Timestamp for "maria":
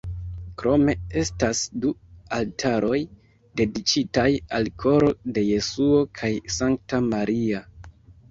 7.13-7.61